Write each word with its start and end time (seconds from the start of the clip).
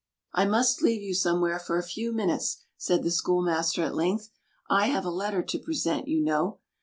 "I 0.33 0.45
must 0.45 0.81
leave 0.81 1.03
you 1.03 1.13
somewhere 1.13 1.59
for 1.59 1.77
a 1.77 1.83
few 1.83 2.11
minutes," 2.11 2.57
said 2.75 3.03
the 3.03 3.11
schoolmaster 3.11 3.83
at 3.83 3.93
length. 3.93 4.31
"I 4.67 4.87
have 4.87 5.05
a 5.05 5.11
letter 5.11 5.43
to 5.43 5.59
present, 5.59 6.07
you 6.07 6.23
know. 6.23 6.57